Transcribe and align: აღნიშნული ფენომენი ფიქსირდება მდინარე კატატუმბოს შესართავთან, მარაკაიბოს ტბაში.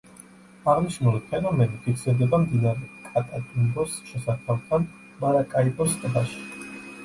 აღნიშნული 0.71 1.19
ფენომენი 1.33 1.77
ფიქსირდება 1.83 2.41
მდინარე 2.47 2.89
კატატუმბოს 3.11 4.01
შესართავთან, 4.11 4.91
მარაკაიბოს 5.23 5.97
ტბაში. 6.05 6.45